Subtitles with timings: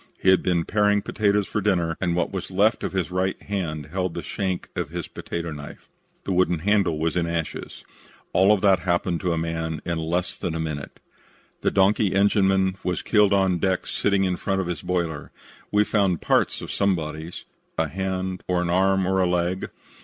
[0.17, 3.89] He had been paring potatoes for dinner and what was left of his right hand
[3.91, 5.87] held the shank of his potato knife.
[6.23, 7.83] The wooden handle was in ashes.
[8.33, 10.99] All that happened to a man in less than a minute.
[11.61, 15.29] The donkey engineman was killed on deck sitting in front of his boiler.
[15.71, 17.45] We found parts of some bodies
[17.77, 19.69] a hand, or an arm or a leg.